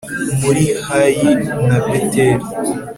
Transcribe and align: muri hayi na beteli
muri 0.41 0.63
hayi 0.87 1.29
na 1.67 1.77
beteli 1.85 2.45